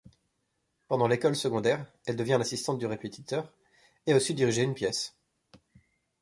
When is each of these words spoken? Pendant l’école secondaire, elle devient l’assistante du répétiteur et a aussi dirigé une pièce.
Pendant 0.87 1.07
l’école 1.07 1.35
secondaire, 1.35 1.85
elle 2.07 2.15
devient 2.15 2.37
l’assistante 2.39 2.79
du 2.79 2.87
répétiteur 2.87 3.53
et 4.07 4.13
a 4.13 4.15
aussi 4.15 4.33
dirigé 4.33 4.63
une 4.63 4.73
pièce. 4.73 5.15